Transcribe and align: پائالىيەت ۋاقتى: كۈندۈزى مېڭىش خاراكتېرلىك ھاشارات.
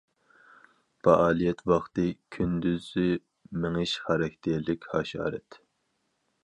پائالىيەت 1.07 1.61
ۋاقتى: 1.73 2.05
كۈندۈزى 2.37 3.05
مېڭىش 3.65 3.95
خاراكتېرلىك 4.09 4.93
ھاشارات. 4.97 5.63